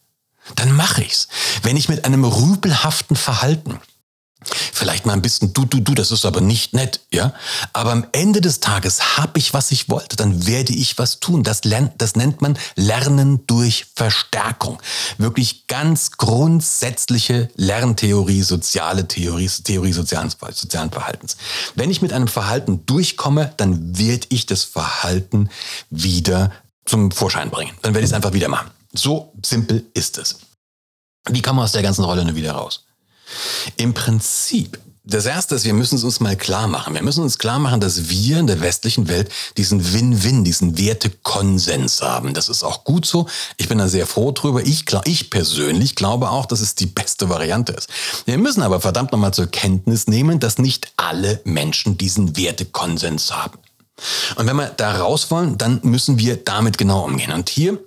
dann 0.56 0.74
mache 0.74 1.04
ich's. 1.04 1.28
Wenn 1.64 1.76
ich 1.76 1.90
mit 1.90 2.06
einem 2.06 2.24
rübelhaften 2.24 3.18
Verhalten 3.18 3.80
Vielleicht 4.44 5.06
mal 5.06 5.14
ein 5.14 5.22
bisschen 5.22 5.54
du, 5.54 5.66
du, 5.66 5.80
du, 5.80 5.94
das 5.94 6.12
ist 6.12 6.26
aber 6.26 6.42
nicht 6.42 6.74
nett, 6.74 7.02
ja. 7.12 7.34
Aber 7.74 7.92
am 7.92 8.08
Ende 8.12 8.42
des 8.42 8.60
Tages 8.60 9.18
habe 9.18 9.38
ich, 9.38 9.54
was 9.54 9.72
ich 9.72 9.90
wollte, 9.90 10.16
dann 10.16 10.48
werde 10.48 10.74
ich 10.74 10.98
was 10.98 11.20
tun. 11.20 11.44
Das, 11.44 11.64
lernt, 11.64 12.02
das 12.02 12.16
nennt 12.16 12.42
man 12.42 12.58
Lernen 12.76 13.46
durch 13.46 13.86
Verstärkung. 13.96 14.82
Wirklich 15.20 15.68
ganz 15.68 16.12
grundsätzliche 16.12 17.50
Lerntheorie, 17.56 18.42
soziale 18.42 19.08
Theorie, 19.08 19.48
Theorie 19.48 19.94
sozialen, 19.94 20.32
sozialen 20.32 20.90
Verhaltens. 20.90 21.38
Wenn 21.76 21.92
ich 21.92 22.02
mit 22.02 22.12
einem 22.12 22.28
Verhalten 22.28 22.86
durchkomme, 22.88 23.54
dann 23.58 23.98
werde 23.98 24.28
ich 24.30 24.48
das 24.48 24.64
Verhalten 24.64 25.50
wieder 25.92 26.52
zum 26.86 27.12
Vorschein 27.12 27.52
bringen. 27.52 27.74
Dann 27.84 27.94
werde 27.94 28.06
ich 28.06 28.10
es 28.10 28.16
einfach 28.16 28.34
wieder 28.34 28.50
machen. 28.50 28.72
So 28.94 29.34
simpel 29.46 29.86
ist 29.94 30.18
es. 30.18 30.40
Wie 31.30 31.42
kann 31.42 31.56
man 31.56 31.66
aus 31.66 31.72
der 31.74 31.84
ganzen 31.84 32.04
Rolle 32.04 32.26
nur 32.26 32.36
wieder 32.36 32.54
raus? 32.54 32.86
Im 33.78 33.94
Prinzip, 33.94 34.80
das 35.04 35.26
Erste 35.26 35.56
ist, 35.56 35.66
wir 35.66 35.74
müssen 35.74 35.96
es 35.96 36.04
uns 36.04 36.20
mal 36.20 36.36
klar 36.36 36.68
machen. 36.68 36.94
Wir 36.94 37.02
müssen 37.02 37.24
uns 37.24 37.40
klar 37.40 37.58
machen, 37.58 37.80
dass 37.80 38.10
wir 38.10 38.40
in 38.40 38.46
der 38.46 38.62
westlichen 38.62 39.08
Welt 39.08 39.32
diesen 39.58 39.94
Win-Win, 39.94 40.44
diesen 40.44 40.78
Wertekonsens 40.78 42.04
haben. 42.04 42.36
Das 42.36 42.50
ist 42.50 42.64
auch 42.64 42.84
gut 42.84 43.06
so. 43.06 43.28
Ich 43.58 43.68
bin 43.68 43.80
da 43.80 43.88
sehr 43.88 44.06
froh 44.06 44.32
drüber. 44.32 44.62
Ich, 44.62 44.86
ich 45.06 45.32
persönlich 45.32 45.96
glaube 45.96 46.30
auch, 46.30 46.46
dass 46.46 46.62
es 46.62 46.76
die 46.76 46.86
beste 46.86 47.30
Variante 47.30 47.74
ist. 47.74 47.90
Wir 48.26 48.38
müssen 48.38 48.62
aber 48.62 48.80
verdammt 48.80 49.12
nochmal 49.12 49.34
zur 49.34 49.48
Kenntnis 49.48 50.06
nehmen, 50.06 50.40
dass 50.40 50.60
nicht 50.60 50.94
alle 50.98 51.42
Menschen 51.46 51.98
diesen 51.98 52.38
Wertekonsens 52.38 53.32
haben. 53.32 53.58
Und 54.36 54.48
wenn 54.48 54.56
wir 54.56 54.68
da 54.68 55.00
raus 55.00 55.32
wollen, 55.32 55.58
dann 55.58 55.80
müssen 55.84 56.20
wir 56.20 56.38
damit 56.38 56.78
genau 56.78 57.06
umgehen. 57.06 57.32
Und 57.32 57.50
hier 57.50 57.80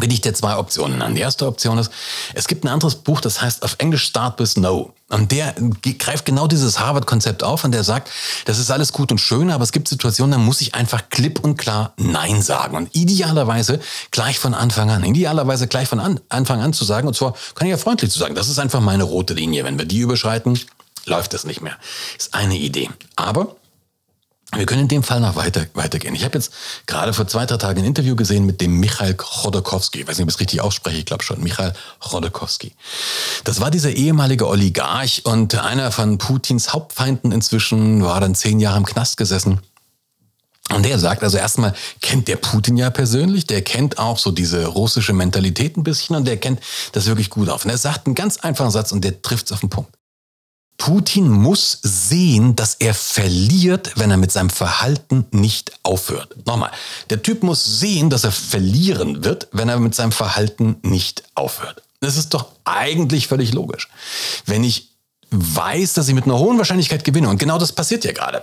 bin 0.00 0.10
ich 0.10 0.20
dir 0.20 0.34
zwei 0.34 0.56
Optionen 0.56 1.02
an. 1.02 1.14
Die 1.14 1.20
erste 1.20 1.46
Option 1.46 1.78
ist, 1.78 1.90
es 2.34 2.46
gibt 2.46 2.64
ein 2.64 2.68
anderes 2.68 2.96
Buch, 2.96 3.20
das 3.20 3.40
heißt 3.40 3.62
auf 3.62 3.76
Englisch 3.78 4.04
Start 4.04 4.38
with 4.38 4.56
No. 4.56 4.92
Und 5.10 5.32
der 5.32 5.54
greift 5.98 6.26
genau 6.26 6.46
dieses 6.46 6.78
Harvard-Konzept 6.78 7.42
auf 7.42 7.64
und 7.64 7.72
der 7.72 7.82
sagt, 7.82 8.10
das 8.44 8.58
ist 8.58 8.70
alles 8.70 8.92
gut 8.92 9.10
und 9.10 9.18
schön, 9.18 9.50
aber 9.50 9.64
es 9.64 9.72
gibt 9.72 9.88
Situationen, 9.88 10.32
da 10.32 10.38
muss 10.38 10.60
ich 10.60 10.74
einfach 10.74 11.08
klipp 11.08 11.42
und 11.42 11.56
klar 11.56 11.94
Nein 11.96 12.42
sagen. 12.42 12.76
Und 12.76 12.94
idealerweise 12.94 13.80
gleich 14.10 14.38
von 14.38 14.52
Anfang 14.52 14.90
an. 14.90 15.04
Idealerweise 15.04 15.66
gleich 15.66 15.88
von 15.88 15.98
an, 15.98 16.20
Anfang 16.28 16.60
an 16.60 16.74
zu 16.74 16.84
sagen. 16.84 17.08
Und 17.08 17.14
zwar 17.14 17.34
kann 17.54 17.66
ich 17.66 17.70
ja 17.70 17.78
freundlich 17.78 18.10
zu 18.10 18.18
sagen, 18.18 18.34
das 18.34 18.48
ist 18.48 18.58
einfach 18.58 18.80
meine 18.80 19.04
rote 19.04 19.32
Linie. 19.32 19.64
Wenn 19.64 19.78
wir 19.78 19.86
die 19.86 20.00
überschreiten, 20.00 20.60
läuft 21.06 21.32
das 21.32 21.44
nicht 21.44 21.62
mehr. 21.62 21.76
Ist 22.18 22.34
eine 22.34 22.56
Idee. 22.56 22.90
Aber 23.16 23.56
wir 24.56 24.64
können 24.64 24.82
in 24.82 24.88
dem 24.88 25.02
Fall 25.02 25.20
noch 25.20 25.36
weiter, 25.36 25.66
weitergehen. 25.74 26.14
Ich 26.14 26.24
habe 26.24 26.38
jetzt 26.38 26.52
gerade 26.86 27.12
vor 27.12 27.26
zwei, 27.28 27.44
drei 27.44 27.58
Tagen 27.58 27.80
ein 27.80 27.84
Interview 27.84 28.16
gesehen 28.16 28.46
mit 28.46 28.62
dem 28.62 28.80
Michael 28.80 29.14
Chodorkowski. 29.14 30.00
Ich 30.00 30.08
weiß 30.08 30.16
nicht, 30.16 30.22
ob 30.24 30.30
ich 30.30 30.36
es 30.36 30.40
richtig 30.40 30.62
ausspreche, 30.62 30.98
ich 30.98 31.04
glaube 31.04 31.22
schon. 31.22 31.42
Michael 31.42 31.74
Chodorkowski. 32.00 32.72
Das 33.44 33.60
war 33.60 33.70
dieser 33.70 33.90
ehemalige 33.90 34.48
Oligarch 34.48 35.26
und 35.26 35.54
einer 35.54 35.92
von 35.92 36.16
Putins 36.16 36.72
Hauptfeinden 36.72 37.30
inzwischen, 37.30 38.02
war 38.02 38.20
dann 38.20 38.34
zehn 38.34 38.58
Jahre 38.58 38.78
im 38.78 38.86
Knast 38.86 39.18
gesessen. 39.18 39.60
Und 40.70 40.84
der 40.84 40.98
sagt, 40.98 41.22
also 41.22 41.36
erstmal 41.38 41.74
kennt 42.00 42.28
der 42.28 42.36
Putin 42.36 42.76
ja 42.76 42.90
persönlich, 42.90 43.46
der 43.46 43.62
kennt 43.62 43.98
auch 43.98 44.18
so 44.18 44.30
diese 44.30 44.66
russische 44.66 45.12
Mentalität 45.12 45.76
ein 45.76 45.84
bisschen 45.84 46.16
und 46.16 46.26
der 46.26 46.36
kennt 46.36 46.60
das 46.92 47.06
wirklich 47.06 47.30
gut 47.30 47.48
auf. 47.48 47.64
Und 47.64 47.70
er 47.70 47.78
sagt 47.78 48.06
einen 48.06 48.14
ganz 48.14 48.38
einfachen 48.38 48.70
Satz 48.70 48.92
und 48.92 49.02
der 49.02 49.20
trifft 49.20 49.46
es 49.46 49.52
auf 49.52 49.60
den 49.60 49.70
Punkt. 49.70 49.97
Putin 50.88 51.28
muss 51.28 51.80
sehen, 51.82 52.56
dass 52.56 52.76
er 52.76 52.94
verliert, 52.94 53.92
wenn 53.96 54.10
er 54.10 54.16
mit 54.16 54.32
seinem 54.32 54.48
Verhalten 54.48 55.26
nicht 55.32 55.72
aufhört. 55.82 56.34
Nochmal, 56.46 56.70
der 57.10 57.22
Typ 57.22 57.42
muss 57.42 57.62
sehen, 57.62 58.08
dass 58.08 58.24
er 58.24 58.32
verlieren 58.32 59.22
wird, 59.22 59.48
wenn 59.52 59.68
er 59.68 59.78
mit 59.80 59.94
seinem 59.94 60.12
Verhalten 60.12 60.76
nicht 60.80 61.24
aufhört. 61.34 61.82
Das 62.00 62.16
ist 62.16 62.32
doch 62.32 62.46
eigentlich 62.64 63.26
völlig 63.26 63.52
logisch. 63.52 63.90
Wenn 64.46 64.64
ich 64.64 64.88
weiß, 65.30 65.92
dass 65.92 66.08
ich 66.08 66.14
mit 66.14 66.24
einer 66.24 66.38
hohen 66.38 66.56
Wahrscheinlichkeit 66.56 67.04
gewinne, 67.04 67.28
und 67.28 67.36
genau 67.36 67.58
das 67.58 67.72
passiert 67.72 68.06
ja 68.06 68.12
gerade. 68.12 68.42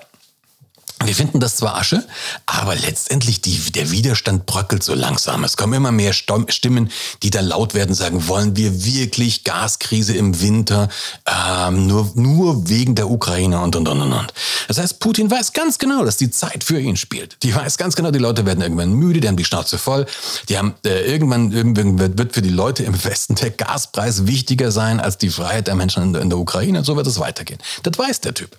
Wir 1.04 1.14
finden 1.14 1.40
das 1.42 1.58
zwar 1.58 1.76
Asche, 1.76 2.04
aber 2.46 2.74
letztendlich 2.74 3.42
die, 3.42 3.58
der 3.72 3.92
Widerstand 3.92 4.46
bröckelt 4.46 4.82
so 4.82 4.96
langsam. 4.96 5.44
Es 5.44 5.58
kommen 5.58 5.74
immer 5.74 5.92
mehr 5.92 6.14
Stimmen, 6.14 6.90
die 7.22 7.30
da 7.30 7.42
laut 7.42 7.74
werden, 7.74 7.94
sagen, 7.94 8.28
wollen 8.28 8.56
wir 8.56 8.86
wirklich 8.86 9.44
Gaskrise 9.44 10.16
im 10.16 10.40
Winter, 10.40 10.88
ähm, 11.26 11.86
nur, 11.88 12.12
nur 12.16 12.70
wegen 12.70 12.96
der 12.96 13.10
Ukraine 13.10 13.60
und, 13.60 13.76
und, 13.76 13.90
und, 13.90 14.02
und, 14.02 14.14
und. 14.14 14.34
Das 14.70 14.78
heißt, 14.78 15.00
Putin 15.00 15.30
weiß 15.30 15.52
ganz 15.52 15.78
genau, 15.78 16.06
dass 16.06 16.16
die 16.16 16.32
Zeit 16.32 16.64
für 16.64 16.80
ihn 16.80 16.96
spielt. 16.96 17.38
Die 17.44 17.54
weiß 17.54 17.78
ganz 17.78 17.96
genau, 17.96 18.12
die 18.12 18.20
Leute 18.20 18.46
werden 18.46 18.62
irgendwann 18.62 18.94
müde, 18.94 19.20
die 19.20 19.28
haben 19.28 19.38
die 19.38 19.46
Schnauze 19.46 19.78
voll. 19.78 20.06
Die 20.48 20.58
haben, 20.58 20.76
äh, 20.86 21.12
irgendwann, 21.12 21.52
irgendwann 21.52 22.18
wird 22.18 22.34
für 22.34 22.42
die 22.42 22.50
Leute 22.50 22.84
im 22.84 23.04
Westen 23.04 23.36
der 23.36 23.52
Gaspreis 23.52 24.28
wichtiger 24.28 24.72
sein 24.72 25.02
als 25.02 25.18
die 25.18 25.30
Freiheit 25.30 25.68
der 25.68 25.76
Menschen 25.76 26.04
in 26.04 26.14
der, 26.14 26.22
in 26.22 26.30
der 26.30 26.40
Ukraine. 26.40 26.80
Und 26.80 26.86
so 26.86 26.96
wird 26.96 27.06
es 27.06 27.20
weitergehen. 27.20 27.60
Das 27.84 27.98
weiß 27.98 28.22
der 28.22 28.34
Typ. 28.34 28.58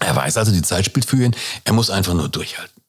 Er 0.00 0.16
weiß 0.16 0.36
also, 0.36 0.50
die 0.50 0.62
Zeit 0.62 0.84
spielt 0.84 1.04
für 1.04 1.22
ihn. 1.22 1.36
Er 1.64 1.72
muss 1.72 1.90
einfach 1.90 2.14
nur 2.14 2.28
durchhalten. 2.28 2.80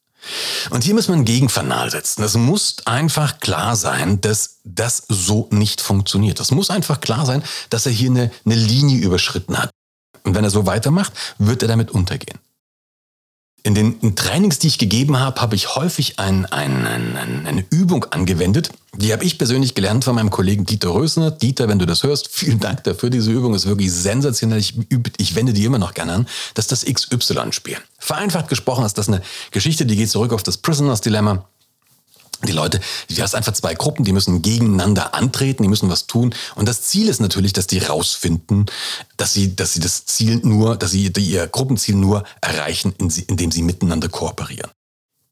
Und 0.70 0.84
hier 0.84 0.94
muss 0.94 1.08
man 1.08 1.24
Gegenfanal 1.24 1.90
setzen. 1.90 2.22
Es 2.22 2.34
muss 2.34 2.76
einfach 2.84 3.40
klar 3.40 3.76
sein, 3.76 4.20
dass 4.20 4.58
das 4.64 5.04
so 5.08 5.48
nicht 5.50 5.80
funktioniert. 5.80 6.38
Es 6.40 6.50
muss 6.50 6.70
einfach 6.70 7.00
klar 7.00 7.26
sein, 7.26 7.42
dass 7.70 7.86
er 7.86 7.92
hier 7.92 8.10
eine, 8.10 8.30
eine 8.44 8.54
Linie 8.54 8.98
überschritten 8.98 9.58
hat. 9.58 9.70
Und 10.24 10.34
wenn 10.34 10.44
er 10.44 10.50
so 10.50 10.66
weitermacht, 10.66 11.12
wird 11.38 11.62
er 11.62 11.68
damit 11.68 11.90
untergehen. 11.90 12.38
In 13.64 13.74
den 13.74 14.16
Trainings, 14.16 14.58
die 14.58 14.66
ich 14.66 14.78
gegeben 14.78 15.20
habe, 15.20 15.40
habe 15.40 15.54
ich 15.54 15.76
häufig 15.76 16.18
ein, 16.18 16.46
ein, 16.46 16.84
ein, 16.84 17.46
eine 17.46 17.64
Übung 17.70 18.04
angewendet. 18.06 18.70
Die 18.96 19.12
habe 19.12 19.24
ich 19.24 19.38
persönlich 19.38 19.74
gelernt 19.74 20.04
von 20.04 20.16
meinem 20.16 20.30
Kollegen 20.30 20.66
Dieter 20.66 20.90
Rösner. 20.90 21.30
Dieter, 21.30 21.68
wenn 21.68 21.78
du 21.78 21.86
das 21.86 22.02
hörst, 22.02 22.28
vielen 22.32 22.58
Dank 22.58 22.82
dafür. 22.84 23.08
Diese 23.08 23.30
Übung 23.30 23.54
ist 23.54 23.66
wirklich 23.66 23.92
sensationell. 23.92 24.58
Ich, 24.58 24.74
ich 25.16 25.34
wende 25.36 25.52
die 25.52 25.64
immer 25.64 25.78
noch 25.78 25.94
gerne 25.94 26.12
an. 26.12 26.26
Das 26.54 26.70
ist 26.70 26.72
das 26.72 26.84
XY-Spiel. 26.84 27.78
Vereinfacht 27.98 28.48
gesprochen 28.48 28.84
ist 28.84 28.98
das 28.98 29.08
eine 29.08 29.22
Geschichte, 29.52 29.86
die 29.86 29.96
geht 29.96 30.10
zurück 30.10 30.32
auf 30.32 30.42
das 30.42 30.58
Prisoners 30.58 31.00
Dilemma 31.00 31.46
die 32.46 32.52
Leute, 32.52 32.80
du 33.08 33.22
hast 33.22 33.34
einfach 33.34 33.52
zwei 33.52 33.74
Gruppen, 33.74 34.04
die 34.04 34.12
müssen 34.12 34.42
gegeneinander 34.42 35.14
antreten, 35.14 35.62
die 35.62 35.68
müssen 35.68 35.88
was 35.88 36.06
tun. 36.06 36.34
Und 36.54 36.68
das 36.68 36.82
Ziel 36.82 37.08
ist 37.08 37.20
natürlich, 37.20 37.52
dass 37.52 37.66
die 37.66 37.78
rausfinden, 37.78 38.66
dass 39.16 39.32
sie, 39.32 39.54
dass 39.54 39.72
sie 39.72 39.80
das 39.80 40.06
Ziel 40.06 40.40
nur, 40.42 40.76
dass 40.76 40.90
sie 40.90 41.12
ihr 41.16 41.46
Gruppenziel 41.46 41.96
nur 41.96 42.24
erreichen, 42.40 42.94
indem 42.98 43.50
sie 43.50 43.62
miteinander 43.62 44.08
kooperieren. 44.08 44.70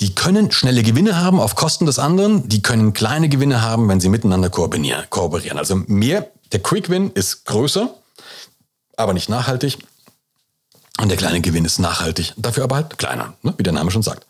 Die 0.00 0.14
können 0.14 0.50
schnelle 0.50 0.82
Gewinne 0.82 1.20
haben 1.20 1.40
auf 1.40 1.54
Kosten 1.54 1.84
des 1.84 1.98
anderen, 1.98 2.48
die 2.48 2.62
können 2.62 2.94
kleine 2.94 3.28
Gewinne 3.28 3.60
haben, 3.60 3.88
wenn 3.88 4.00
sie 4.00 4.08
miteinander 4.08 4.48
kooperieren. 4.48 5.58
Also 5.58 5.76
mehr, 5.86 6.30
der 6.52 6.60
Quick 6.60 6.88
Win 6.88 7.10
ist 7.12 7.44
größer, 7.44 7.92
aber 8.96 9.12
nicht 9.12 9.28
nachhaltig. 9.28 9.78
Und 11.00 11.08
der 11.08 11.16
kleine 11.16 11.40
Gewinn 11.40 11.64
ist 11.64 11.78
nachhaltig, 11.78 12.34
dafür 12.36 12.64
aber 12.64 12.76
halt 12.76 12.98
kleiner, 12.98 13.34
ne? 13.42 13.54
wie 13.56 13.62
der 13.62 13.72
Name 13.72 13.90
schon 13.90 14.02
sagt. 14.02 14.26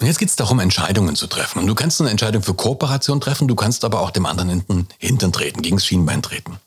Und 0.00 0.06
jetzt 0.06 0.18
geht 0.18 0.28
es 0.28 0.36
darum, 0.36 0.60
Entscheidungen 0.60 1.16
zu 1.16 1.26
treffen. 1.26 1.58
Und 1.58 1.66
du 1.66 1.74
kannst 1.74 2.00
eine 2.00 2.10
Entscheidung 2.10 2.42
für 2.42 2.54
Kooperation 2.54 3.20
treffen, 3.20 3.48
du 3.48 3.56
kannst 3.56 3.84
aber 3.84 4.00
auch 4.00 4.10
dem 4.10 4.26
anderen 4.26 4.50
hinten, 4.50 4.88
hinten 4.98 5.32
treten, 5.32 5.62
gegen 5.62 5.76
das 5.76 5.86
Schienbein 5.86 6.22
treten. 6.22 6.58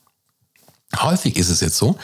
Häufig 1.00 1.36
ist 1.36 1.48
es 1.48 1.60
jetzt 1.60 1.78
so, 1.78 1.96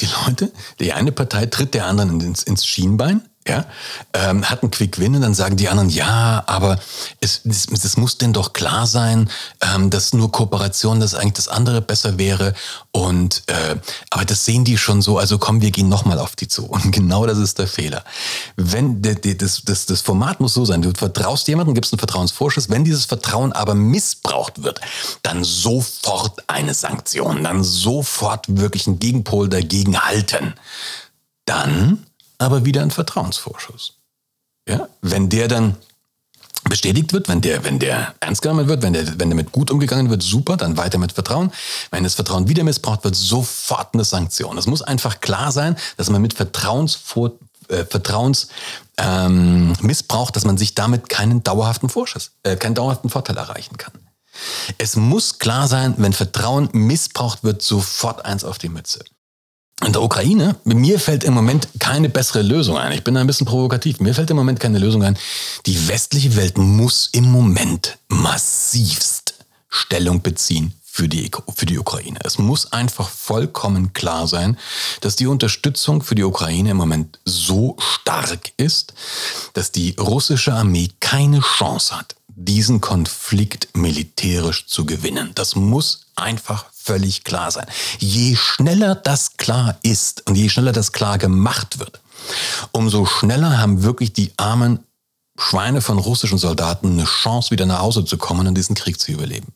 die 0.00 0.08
Leute, 0.26 0.52
die 0.80 0.92
eine 0.92 1.12
Partei 1.12 1.46
tritt 1.46 1.74
der 1.74 1.86
anderen 1.86 2.20
ins, 2.20 2.42
ins 2.42 2.66
Schienbein, 2.66 3.22
ja, 3.46 3.64
ähm, 4.12 4.48
hat 4.48 4.62
einen 4.62 4.70
Quick 4.70 5.00
Win 5.00 5.16
und 5.16 5.22
dann 5.22 5.34
sagen 5.34 5.56
die 5.56 5.68
anderen, 5.68 5.88
ja, 5.88 6.44
aber 6.46 6.78
es, 7.20 7.40
es, 7.44 7.66
es 7.66 7.96
muss 7.96 8.16
denn 8.16 8.32
doch 8.32 8.52
klar 8.52 8.86
sein, 8.86 9.28
ähm, 9.60 9.90
dass 9.90 10.12
nur 10.12 10.30
Kooperation 10.30 11.00
das 11.00 11.14
eigentlich 11.14 11.32
das 11.32 11.48
andere 11.48 11.80
besser 11.80 12.18
wäre 12.18 12.54
und 12.92 13.42
äh, 13.48 13.76
aber 14.10 14.24
das 14.24 14.44
sehen 14.44 14.64
die 14.64 14.78
schon 14.78 15.02
so, 15.02 15.18
also 15.18 15.38
komm, 15.38 15.60
wir 15.60 15.72
gehen 15.72 15.88
nochmal 15.88 16.20
auf 16.20 16.36
die 16.36 16.46
zu 16.46 16.66
und 16.66 16.92
genau 16.92 17.26
das 17.26 17.38
ist 17.38 17.58
der 17.58 17.66
Fehler. 17.66 18.04
Wenn 18.56 19.02
das, 19.02 19.62
das, 19.64 19.86
das 19.86 20.00
Format 20.00 20.38
muss 20.38 20.54
so 20.54 20.64
sein, 20.64 20.82
du 20.82 20.92
vertraust 20.96 21.48
jemandem, 21.48 21.74
gibst 21.74 21.92
einen 21.92 21.98
Vertrauensvorschuss, 21.98 22.70
wenn 22.70 22.84
dieses 22.84 23.06
Vertrauen 23.06 23.52
aber 23.52 23.74
missbraucht 23.74 24.62
wird, 24.62 24.80
dann 25.22 25.42
sofort 25.42 26.48
eine 26.48 26.74
Sanktion, 26.74 27.42
dann 27.42 27.64
sofort 27.64 28.44
wirklich 28.48 28.86
einen 28.86 29.00
Gegenpol 29.00 29.48
dagegen 29.48 30.00
halten. 30.00 30.54
Dann 31.44 32.06
aber 32.42 32.64
wieder 32.64 32.82
ein 32.82 32.90
Vertrauensvorschuss. 32.90 33.98
Ja? 34.68 34.88
Wenn 35.00 35.28
der 35.28 35.48
dann 35.48 35.76
bestätigt 36.64 37.12
wird, 37.12 37.28
wenn 37.28 37.40
der, 37.40 37.64
wenn 37.64 37.78
der 37.78 38.14
ernst 38.20 38.42
genommen 38.42 38.68
wird, 38.68 38.82
wenn 38.82 38.92
der, 38.92 39.18
wenn 39.18 39.28
der 39.28 39.36
mit 39.36 39.52
gut 39.52 39.70
umgegangen 39.70 40.10
wird, 40.10 40.22
super, 40.22 40.56
dann 40.56 40.76
weiter 40.76 40.98
mit 40.98 41.12
Vertrauen. 41.12 41.52
Wenn 41.90 42.04
das 42.04 42.14
Vertrauen 42.14 42.48
wieder 42.48 42.62
missbraucht 42.62 43.04
wird, 43.04 43.16
sofort 43.16 43.94
eine 43.94 44.04
Sanktion. 44.04 44.56
Es 44.58 44.66
muss 44.66 44.82
einfach 44.82 45.20
klar 45.20 45.50
sein, 45.50 45.76
dass 45.96 46.08
man 46.08 46.22
mit 46.22 46.34
Vertrauensvor, 46.34 47.32
äh, 47.68 47.84
Vertrauens 47.84 48.48
ähm, 48.96 49.72
dass 50.32 50.44
man 50.44 50.56
sich 50.56 50.74
damit 50.74 51.08
keinen 51.08 51.42
dauerhaften 51.42 51.88
Vorschuss, 51.88 52.32
äh, 52.42 52.56
keinen 52.56 52.74
dauerhaften 52.74 53.10
Vorteil 53.10 53.36
erreichen 53.36 53.76
kann. 53.76 53.92
Es 54.78 54.96
muss 54.96 55.38
klar 55.38 55.68
sein, 55.68 55.94
wenn 55.98 56.12
Vertrauen 56.12 56.68
missbraucht 56.72 57.44
wird, 57.44 57.62
sofort 57.62 58.24
eins 58.24 58.44
auf 58.44 58.58
die 58.58 58.68
Mütze. 58.68 59.04
In 59.84 59.92
der 59.92 60.02
Ukraine, 60.02 60.56
mir 60.64 61.00
fällt 61.00 61.24
im 61.24 61.34
Moment 61.34 61.68
keine 61.78 62.08
bessere 62.08 62.42
Lösung 62.42 62.78
ein. 62.78 62.92
Ich 62.92 63.04
bin 63.04 63.16
ein 63.16 63.26
bisschen 63.26 63.46
provokativ. 63.46 64.00
Mir 64.00 64.14
fällt 64.14 64.30
im 64.30 64.36
Moment 64.36 64.60
keine 64.60 64.78
Lösung 64.78 65.02
ein. 65.02 65.18
Die 65.66 65.88
westliche 65.88 66.36
Welt 66.36 66.56
muss 66.56 67.08
im 67.12 67.30
Moment 67.30 67.98
massivst 68.08 69.34
Stellung 69.68 70.22
beziehen 70.22 70.74
für 70.84 71.08
die, 71.08 71.30
für 71.54 71.66
die 71.66 71.78
Ukraine. 71.78 72.18
Es 72.22 72.38
muss 72.38 72.72
einfach 72.72 73.08
vollkommen 73.08 73.94
klar 73.94 74.28
sein, 74.28 74.58
dass 75.00 75.16
die 75.16 75.26
Unterstützung 75.26 76.02
für 76.02 76.14
die 76.14 76.24
Ukraine 76.24 76.70
im 76.70 76.76
Moment 76.76 77.18
so 77.24 77.76
stark 77.78 78.52
ist, 78.58 78.92
dass 79.54 79.72
die 79.72 79.96
russische 79.98 80.52
Armee 80.52 80.90
keine 81.00 81.40
Chance 81.40 81.96
hat, 81.96 82.14
diesen 82.28 82.80
Konflikt 82.80 83.74
militärisch 83.74 84.66
zu 84.66 84.84
gewinnen. 84.84 85.32
Das 85.34 85.56
muss 85.56 86.06
einfach 86.14 86.66
völlig 86.82 87.24
klar 87.24 87.50
sein. 87.50 87.66
Je 87.98 88.36
schneller 88.36 88.94
das 88.94 89.36
klar 89.36 89.76
ist 89.82 90.28
und 90.28 90.34
je 90.34 90.48
schneller 90.48 90.72
das 90.72 90.92
klar 90.92 91.18
gemacht 91.18 91.78
wird, 91.78 92.00
umso 92.72 93.06
schneller 93.06 93.58
haben 93.58 93.82
wirklich 93.82 94.12
die 94.12 94.32
armen 94.36 94.80
Schweine 95.38 95.80
von 95.80 95.98
russischen 95.98 96.38
Soldaten 96.38 96.92
eine 96.92 97.04
Chance, 97.04 97.50
wieder 97.50 97.66
nach 97.66 97.80
Hause 97.80 98.04
zu 98.04 98.18
kommen 98.18 98.46
und 98.46 98.54
diesen 98.54 98.74
Krieg 98.74 99.00
zu 99.00 99.12
überleben. 99.12 99.52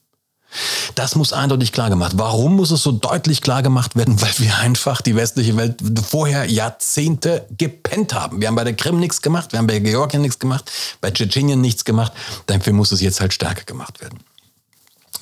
Das 0.94 1.16
muss 1.16 1.32
eindeutig 1.32 1.72
klar 1.72 1.90
gemacht. 1.90 2.12
Warum 2.16 2.56
muss 2.56 2.70
es 2.70 2.82
so 2.82 2.92
deutlich 2.92 3.42
klar 3.42 3.62
gemacht 3.62 3.96
werden? 3.96 4.20
Weil 4.20 4.32
wir 4.38 4.56
einfach 4.58 5.02
die 5.02 5.16
westliche 5.16 5.56
Welt 5.56 5.76
vorher 6.08 6.46
Jahrzehnte 6.50 7.46
gepennt 7.56 8.14
haben. 8.14 8.40
Wir 8.40 8.48
haben 8.48 8.54
bei 8.54 8.64
der 8.64 8.74
Krim 8.74 8.98
nichts 8.98 9.22
gemacht, 9.22 9.52
wir 9.52 9.58
haben 9.58 9.66
bei 9.66 9.78
Georgien 9.78 10.22
nichts 10.22 10.38
gemacht, 10.38 10.70
bei 11.00 11.10
Tschetschenien 11.10 11.60
nichts 11.60 11.84
gemacht. 11.84 12.12
Dafür 12.46 12.72
muss 12.72 12.92
es 12.92 13.00
jetzt 13.00 13.20
halt 13.20 13.34
stärker 13.34 13.64
gemacht 13.64 14.00
werden. 14.00 14.20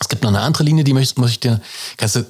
Es 0.05 0.11
gibt 0.11 0.23
noch 0.23 0.29
eine 0.29 0.43
andere 0.43 0.65
Linie, 0.65 0.85
die 0.85 0.93
muss 0.93 1.15
ich 1.31 1.41
dir, 1.41 1.63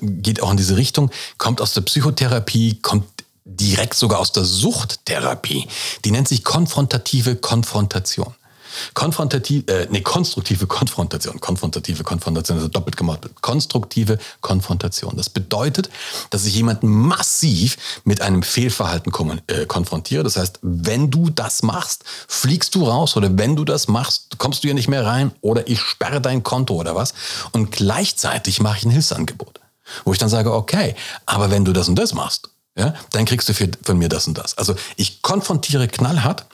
geht 0.01 0.41
auch 0.41 0.53
in 0.53 0.57
diese 0.57 0.77
Richtung, 0.77 1.11
kommt 1.39 1.61
aus 1.61 1.75
der 1.75 1.81
Psychotherapie, 1.81 2.79
kommt 2.81 3.05
direkt 3.45 3.95
sogar 3.95 4.21
aus 4.21 4.31
der 4.31 4.45
Suchttherapie. 4.45 5.67
Die 6.05 6.13
nennt 6.13 6.29
sich 6.29 6.45
konfrontative 6.45 7.35
Konfrontation. 7.35 8.33
Konfrontativ, 8.95 9.65
äh, 9.69 9.87
nee, 9.91 10.01
konstruktive 10.01 10.67
Konfrontation. 10.67 11.41
Konfrontative 11.41 12.05
Konfrontation 12.05 12.59
ist 12.59 12.71
doppelt 12.75 12.97
gemacht. 12.97 13.21
Konstruktive 13.41 14.19
Konfrontation. 14.41 15.17
Das 15.17 15.31
bedeutet, 15.31 15.91
dass 16.31 16.45
ich 16.47 16.55
jemanden 16.55 16.89
massiv 16.89 17.77
mit 18.05 18.21
einem 18.21 18.43
Fehlverhalten 18.43 19.13
äh, 19.47 19.67
konfrontiere. 19.67 20.23
Das 20.23 20.37
heißt, 20.37 20.59
wenn 20.63 21.11
du 21.11 21.31
das 21.31 21.63
machst, 21.63 22.05
fliegst 22.29 22.75
du 22.75 22.85
raus 22.85 23.17
oder 23.17 23.37
wenn 23.39 23.57
du 23.57 23.65
das 23.65 23.89
machst, 23.89 24.39
kommst 24.39 24.63
du 24.65 24.69
hier 24.69 24.75
nicht 24.75 24.89
mehr 24.89 25.05
rein 25.05 25.33
oder 25.41 25.69
ich 25.69 25.81
sperre 25.81 26.21
dein 26.21 26.43
Konto 26.43 26.75
oder 26.75 26.95
was. 26.95 27.15
Und 27.53 27.73
gleichzeitig 27.73 28.61
mache 28.61 28.79
ich 28.79 28.85
ein 28.85 28.91
Hilfsangebot. 28.91 29.61
Wo 30.05 30.13
ich 30.13 30.19
dann 30.19 30.29
sage, 30.29 30.53
okay, 30.53 30.95
aber 31.27 31.51
wenn 31.51 31.65
du 31.65 31.73
das 31.73 31.89
und 31.89 31.97
das 31.97 32.15
machst, 32.15 32.51
ja, 32.77 32.95
dann 33.11 33.25
kriegst 33.25 33.49
du 33.49 33.55
von 33.55 33.99
mir 33.99 34.09
das 34.09 34.27
und 34.27 34.37
das. 34.37 34.59
Also 34.59 34.75
ich 34.97 35.23
konfrontiere 35.23 35.87
knallhart 35.87 36.47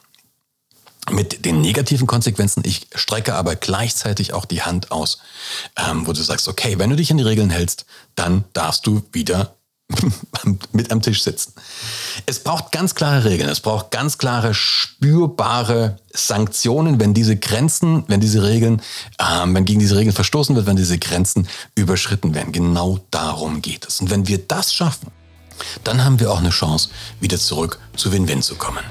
mit 1.11 1.45
den 1.45 1.61
negativen 1.61 2.07
Konsequenzen. 2.07 2.63
Ich 2.65 2.87
strecke 2.95 3.35
aber 3.35 3.57
gleichzeitig 3.57 4.33
auch 4.33 4.45
die 4.45 4.63
Hand 4.63 4.91
aus, 4.91 5.19
ähm, 5.77 6.07
wo 6.07 6.13
du 6.13 6.23
sagst, 6.23 6.47
okay, 6.47 6.79
wenn 6.79 6.91
du 6.91 6.97
dich 6.97 7.11
an 7.11 7.17
die 7.17 7.25
Regeln 7.25 7.51
hältst, 7.51 7.87
dann 8.15 8.45
darfst 8.53 8.87
du 8.87 9.03
wieder 9.13 9.55
mit 10.73 10.93
am 10.93 11.03
Tisch 11.03 11.23
sitzen. 11.23 11.53
Es 12.27 12.43
braucht 12.43 12.71
ganz 12.73 12.95
klare 12.95 13.25
Regeln, 13.25 13.49
es 13.49 13.61
braucht 13.61 13.91
ganz 13.91 14.19
klare, 14.19 14.55
spürbare 14.55 15.99
Sanktionen, 16.13 17.01
wenn 17.01 17.15
diese 17.15 17.37
Grenzen, 17.37 18.05
wenn 18.07 18.21
diese 18.21 18.43
Regeln, 18.43 18.83
ähm, 19.19 19.55
wenn 19.55 19.65
gegen 19.65 19.81
diese 19.81 19.97
Regeln 19.97 20.15
verstoßen 20.15 20.55
wird, 20.55 20.67
wenn 20.67 20.77
diese 20.77 20.99
Grenzen 20.99 21.49
überschritten 21.75 22.35
werden. 22.35 22.53
Genau 22.53 23.01
darum 23.11 23.63
geht 23.63 23.87
es. 23.87 24.01
Und 24.01 24.11
wenn 24.11 24.29
wir 24.29 24.39
das 24.39 24.73
schaffen, 24.73 25.11
dann 25.85 26.05
haben 26.05 26.21
wir 26.21 26.31
auch 26.31 26.39
eine 26.39 26.51
Chance, 26.51 26.91
wieder 27.21 27.39
zurück 27.39 27.79
zu 27.97 28.13
Win-Win 28.13 28.43
zu 28.43 28.55
kommen. 28.55 28.85